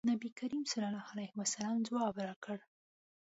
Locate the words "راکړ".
2.27-2.57